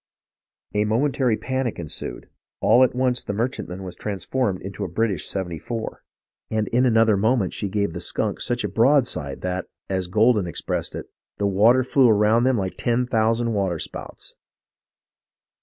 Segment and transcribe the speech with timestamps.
[0.73, 2.27] A momentary panic ensued.
[2.59, 5.13] All at once the merchantman was transformed into a 28o HISTORY OF THE AMERICAN REVOLUTION
[5.29, 6.03] British 74,
[6.49, 10.95] and in another moment she gave the Skunk such a broadside that, as Goldin expressed
[10.95, 11.05] it,'
[11.37, 14.33] the water flew around them like ten thousand waterspouts.'